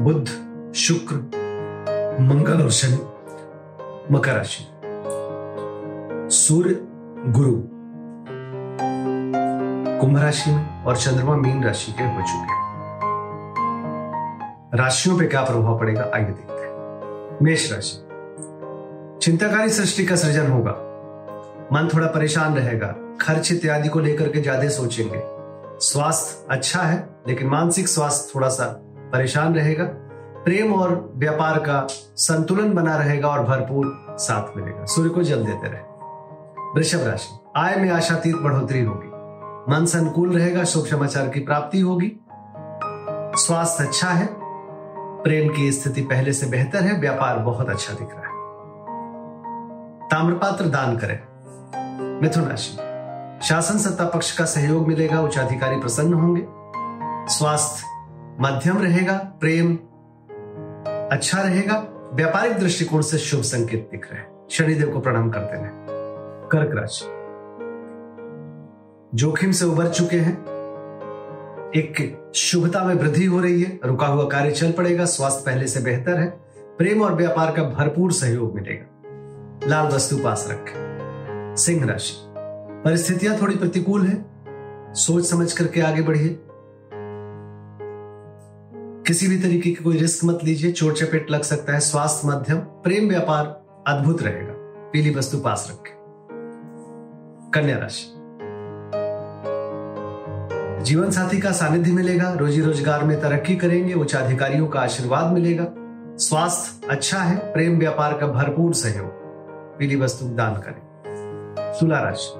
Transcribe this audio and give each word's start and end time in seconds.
बुध, 0.00 0.28
शुक्र, 0.74 1.14
मंगल 2.20 2.62
और 2.62 2.70
शनि, 2.70 2.96
मकर 4.14 4.32
राशि। 4.32 4.64
सूर्य, 6.36 6.74
गुरु। 7.32 7.62
कुंभ 10.00 10.18
राशि 10.18 10.50
में 10.50 10.84
और 10.84 10.96
चंद्रमा 10.96 11.36
मीन 11.36 11.64
राशि 11.64 11.92
के 11.92 12.04
हो 12.04 12.22
चुके 12.22 12.52
हैं। 12.52 12.60
राशियों 14.74 15.18
पे 15.18 15.26
क्या 15.26 15.42
प्रभाव 15.42 15.78
पड़ेगा, 15.78 16.10
आइए 16.14 16.24
देखते 16.24 16.62
हैं। 16.62 17.38
मेष 17.42 17.72
राशि। 17.72 17.96
चिंताकारी 19.22 19.70
सृष्टि 19.70 20.04
का 20.04 20.16
सृजन 20.16 20.46
होगा। 20.46 20.72
मन 21.72 21.88
थोड़ा 21.94 22.06
परेशान 22.06 22.54
रहेगा। 22.54 22.94
खर्च 23.20 23.52
इत्यादि 23.52 23.88
को 23.88 24.00
लेकर 24.00 24.28
के 24.28 24.40
ज़्यादा 24.40 24.68
सोचेंगे। 24.68 25.22
स्वास्थ्य 25.80 26.46
अच्छा 26.50 26.82
है, 26.82 27.08
लेकिन 27.28 27.48
मानसिक 27.48 27.88
स्वास्थ्य 27.88 28.32
थोड़ा 28.34 28.48
सा 28.48 28.84
परेशान 29.12 29.54
रहेगा। 29.54 29.84
प्रेम 30.44 30.72
और 30.72 31.12
व्यापार 31.16 31.58
का 31.58 31.86
संतुलन 32.16 32.72
बना 32.72 32.96
रहेगा 32.96 33.28
और 33.28 33.42
भरपूर 33.42 34.06
साथ 34.10 34.56
मिलेगा। 34.56 34.84
सूर्य 34.84 35.10
को 35.10 35.22
जल 35.22 35.44
देते 35.46 35.68
रहे। 35.68 35.80
वृषभ 36.74 37.08
राशि, 37.08 37.38
आय 37.56 37.76
में 37.76 37.90
आशातीत 37.90 38.36
बढ़ोतरी 38.36 38.84
होगी। 38.84 39.08
मन 39.72 39.84
से 39.84 39.98
अनुकूल 39.98 40.32
रहेगा, 40.32 40.64
शुभ 40.64 40.86
समाचार 40.86 41.28
की 41.28 41.40
प्राप्ति 41.40 41.80
होगी। 41.80 42.12
स्वास्थ्य 43.34 43.84
अच्छा 43.84 44.08
है। 44.08 44.28
प्रेम 45.22 45.54
की 45.54 45.72
स्थिति 45.72 46.02
पहले 46.02 46.32
से 46.32 46.46
बेहतर 46.46 46.82
है, 46.82 47.00
व्यापार 47.00 47.38
बहुत 47.38 47.68
अच्छा 47.68 47.92
दिख 47.92 48.08
रहा 48.10 48.26
है। 48.26 48.38
ताम्रपात्र 50.08 50.64
दान 50.64 50.96
करें। 50.96 51.20
मिथुन 52.22 52.44
राशि, 52.44 52.76
शासन 53.48 53.78
सत्ता 53.78 54.04
पक्ष 54.04 54.38
का 54.38 54.44
सहयोग 54.44 54.88
मिलेगा 54.88 55.20
उच्च 55.20 55.38
अधिकारी 55.38 55.76
प्रसन्न 55.76 56.12
होंगे। 56.12 56.46
स्वास्थ्य 57.34 57.84
मध्यम 58.40 58.78
रहेगा, 58.78 59.14
प्रेम 59.40 59.76
अच्छा 61.12 61.42
रहेगा, 61.42 62.10
व्यापारिक 62.14 62.58
दृष्टिकोण 62.58 63.00
से 63.00 63.18
शुभ 63.18 63.40
संकेत 63.40 63.88
दिख 63.92 64.12
रहे 64.12 64.20
हैं। 64.20 64.46
शनिदेव 64.50 64.90
को 64.90 65.00
प्रणाम 65.00 65.30
करते 65.30 65.54
रहे 65.54 65.70
कर्क 66.48 66.70
राशि। 66.74 67.04
जोखिम 69.14 69.50
से 69.50 69.64
उबर 69.64 69.88
चुके 69.88 70.16
हैं। 70.16 70.42
एक 71.76 72.18
शुभता 72.34 72.84
में 72.84 72.94
वृद्धि 72.94 73.24
हो 73.24 73.40
रही 73.40 73.62
है। 73.62 73.80
रुका 73.84 74.06
हुआ 74.06 74.24
कार्य 74.24 74.50
चल 74.50 74.72
पड़ेगा। 74.72 75.04
स्वास्थ्य 75.04 75.42
पहले 75.46 75.66
से 75.66 75.80
बेहतर 75.80 76.20
है। 76.20 76.40
प्रेम 76.58 77.02
और 77.02 77.14
व्यापार 77.14 77.52
का 77.52 77.62
भरपूर 77.62 78.12
सहयोग 78.12 78.54
मिलेगा। 78.54 78.84
लाल 79.68 79.86
वस्तु 79.86 80.16
पास 80.16 80.48
रखें। 80.50 80.74
सिंह 81.56 81.86
राशि। 81.86 82.14
परिस्थितियाँ 82.84 83.40
थोड़ी 83.42 83.56
प्रतिकूल 83.56 84.06
है। 84.06 84.24
सोच 84.94 85.26
समझ 85.26 85.52
करके 85.52 85.80
आगे 85.80 86.02
बढ़िए। 86.02 86.44
किसी 89.08 89.28
भी 89.28 89.38
तरीके 89.38 89.70
की 89.70 89.82
कोई 89.84 89.96
रिस्क 89.96 90.24
मत 90.24 90.38
लीजिए, 90.44 90.72
चोट 90.72 90.94
चपेट 90.94 91.30
लग 91.30 91.42
सकता 91.42 91.72
है, 91.72 91.80
स्वास्थ्य 91.80 92.28
मध्यम, 92.28 92.58
प्रेम 92.58 93.08
व्यापार 93.08 93.66
अद्भुत 93.86 94.22
रहेगा। 94.22 94.52
पीली 94.92 95.14
वस्तु 95.14 95.38
पास 95.38 95.68
रखें। 95.70 95.94
कन्या 97.54 97.78
राशि। 97.78 98.04
जीवन 100.84 101.10
साथी 101.10 101.38
का 101.38 101.52
सानिध्य 101.52 101.92
मिलेगा, 101.92 102.32
रोजी 102.32 102.60
रोज़गार 102.60 103.04
में 103.04 103.20
तरक्की 103.20 103.56
करेंगे 103.56 103.94
उच्च 103.94 104.14
अधिकारियों 104.14 104.66
का 104.66 104.80
आशीर्वाद 104.80 105.32
मिलेगा। 105.32 105.66
स्वास्थ्य 106.16 106.88
अच्छा 106.88 107.18
है, 107.18 107.52
प्रेम 107.52 107.78
व्यापार 107.78 108.18
का 108.18 108.26
भरपूर 108.26 108.74
सहयोग। 108.74 109.10
पीली 109.78 109.96
वस्तु 109.96 110.24
दान 110.24 110.54
करें। 110.54 111.02
तुला 111.80 111.98
राशि। 111.98 112.34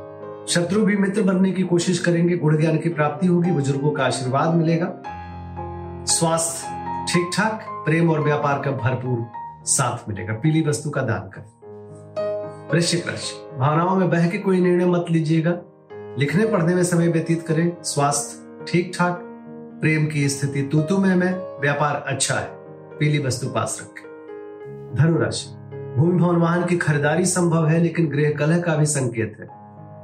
शत्रु 0.52 0.82
भी 0.82 0.96
मित्र 0.96 1.22
बनने 1.22 1.52
की 1.52 1.62
कोशिश 1.62 1.98
करेंगे, 1.98 2.36
गुण 2.36 2.58
ज्ञान 2.58 2.78
की 2.78 2.88
प्राप्ति 2.88 3.26
होगी, 3.26 3.50
बुज़ुर्गों 3.50 3.90
का 3.90 4.04
आशीर्वाद 4.04 4.54
मिलेगा। 4.54 5.02
स्वास्थ्य 6.08 6.66
ठीक 7.12 7.30
ठाक 7.36 7.66
प्रेम 7.68 8.10
और 8.10 8.20
व्यापार 8.20 8.62
का 8.64 8.70
भरपूर 8.70 9.26
साथ 9.64 10.08
मिलेगा। 10.08 10.32
पीली 10.32 10.62
वस्तु 10.62 10.90
का 10.90 11.02
दान 11.02 11.30
करें। 11.34 12.68
वृश्चिक 12.72 13.08
राशि। 13.08 13.58
भावनाओं 13.58 13.96
में 13.96 14.10
बह 14.10 14.28
के 14.28 14.38
कोई 14.38 14.60
निर्णय 14.60 14.86
मत 14.86 15.04
लीजिएगा। 15.10 15.58
लिखने 16.18 16.46
पढ़ने 16.46 16.74
में 16.74 16.84
समय 16.84 17.08
व्यतीत 17.08 17.42
करें। 17.42 17.76
स्वास्थ्य 17.82 18.64
ठीक 18.68 18.92
ठाक 18.98 19.20
प्रेम 19.80 20.06
की 20.06 20.28
स्थिति 20.28 20.62
में 20.98 21.16
में, 21.16 21.60
व्यापार 21.60 22.04
अच्छा 22.06 22.34
है। 22.34 22.48
पीली 22.98 23.18
वस्तु 23.18 23.48
पास 23.48 23.78
रखें। 23.82 24.04
धनुराशि 24.94 25.46
भूमि 26.00 26.18
भवन 26.18 26.36
वाहन 26.36 26.64
की 26.64 26.76
खरीदारी 26.76 27.26
संभव 27.26 27.66
है, 27.66 27.78
लेकिन 27.78 28.08
गृह 28.08 28.30
कलह 28.30 28.60
का 28.60 28.76
भी 28.76 28.86
संकेत 28.86 29.36
है। 29.40 29.48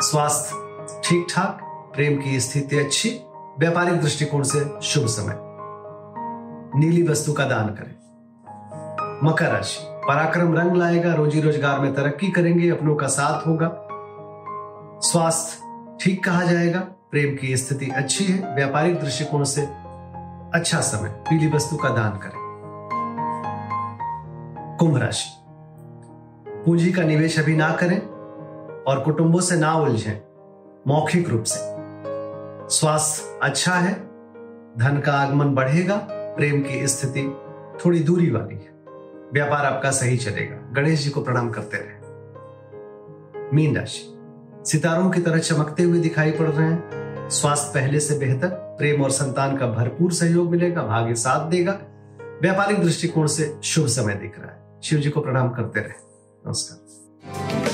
स्वास्थ्य 0.00 1.00
ठीक 1.04 1.26
ठाक 1.34 1.58
प्रेम 1.94 2.22
की 2.22 2.40
स्थिति 2.40 2.78
अच्छी, 2.78 3.20
व्यापारिक 3.58 4.00
दृष्टिकोण 4.00 4.42
से 4.42 4.80
शुभ 4.82 5.06
समय। 5.06 5.53
नीली 6.76 7.02
वस्तु 7.02 7.32
का 7.32 7.44
दान 7.44 7.68
करें। 7.68 7.94
मकर 9.22 9.50
राशि, 9.50 9.78
पराक्रम 10.06 10.54
रंग 10.54 10.76
लाएगा 10.76 11.12
रोजी 11.14 11.40
रोज़गार 11.40 11.78
में 11.80 11.94
तरक्की 11.94 12.30
करेंगे, 12.30 12.68
अपनों 12.70 12.94
का 12.94 13.06
साथ 13.06 13.46
होगा। 13.46 13.70
स्वास्थ्य 15.00 15.98
ठीक 16.00 16.24
कहा 16.24 16.42
जाएगा, 16.44 16.80
प्रेम 17.10 17.36
की 17.36 17.56
स्थिति 17.56 17.90
अच्छी 17.90 18.24
है, 18.24 18.54
व्यापारिक 18.54 19.00
दृष्टिकोण 19.00 19.44
से 19.44 19.62
अच्छा 20.54 20.80
समय, 20.80 21.08
पीली 21.28 21.50
वस्तु 21.50 21.76
का 21.76 21.88
दान 21.88 22.18
करें। 22.18 22.42
कुंभ 24.78 24.96
राशि, 24.96 25.30
पूंजी 26.64 26.92
का 26.92 27.02
निवेश 27.02 27.38
अभी 27.38 27.56
ना 27.56 27.70
करें 27.72 27.98
और 28.84 29.00
कुटुंबों 29.00 29.40
से 29.40 29.56
ना 29.56 29.74
उलझें, 29.74 30.20
मौखिक 30.88 31.28
रूप 31.28 31.44
से। 31.44 31.60
स्वास्थ्य 32.70 33.38
अच्छा 33.42 33.74
है, 33.74 33.92
धन 34.78 35.02
का 35.06 35.12
आगमन 35.12 35.54
बढ़ेगा 35.54 35.96
प्रेम 36.36 36.60
की 36.60 36.88
स्थिति 36.88 37.36
थोड़ी 37.84 38.00
दूरी 38.00 38.30
वाली 38.30 38.54
है। 38.54 38.74
व्यापार 39.32 39.64
आपका 39.64 39.90
सही 39.90 40.16
चलेगा। 40.16 40.72
गणेश 40.72 41.04
जी 41.04 41.10
को 41.10 41.20
प्रणाम 41.20 41.50
करते 41.50 41.76
रहे। 41.76 42.04
मीन 43.56 43.76
राशि। 43.76 44.18
सितारों 44.70 45.10
की 45.10 45.20
तरह 45.20 45.38
चमकते 45.38 45.82
हुए 45.82 46.00
दिखाई 46.00 46.30
पड़ 46.30 46.46
रहे 46.46 46.68
हैं। 46.68 46.90
स्वास्थ्य 47.30 47.70
पहले 47.74 48.00
से 48.00 48.18
बेहतर, 48.18 48.48
प्रेम 48.48 49.02
और 49.02 49.10
संतान 49.10 49.56
का 49.56 49.66
भरपूर 49.66 50.12
सहयोग 50.12 50.50
मिलेगा, 50.50 50.82
भाग्य 50.82 51.14
साथ 51.14 51.50
देगा। 51.50 51.80
व्यापारिक 52.42 52.82
दृष्टिकोण 52.82 53.26
से 53.26 53.56
शुभ 53.62 53.86
समय 53.86 54.14
दिख 54.14 54.38
रहा 54.38 54.50
है। 54.50 54.80
शिव 54.82 54.98
जी 54.98 55.10
को 55.10 55.20
प्रणाम 55.20 55.50
करते 55.50 55.80
रहे। 55.80 55.92
नमस्कार। 56.46 57.73